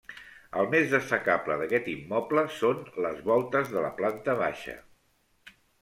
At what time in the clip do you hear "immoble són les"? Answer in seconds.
1.93-3.23